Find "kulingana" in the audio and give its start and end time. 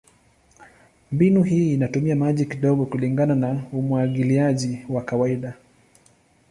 2.85-3.35